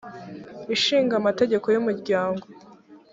ishinga 0.75 1.13
amategeko 1.21 1.65
y 1.73 1.77
umuryango 1.81 2.45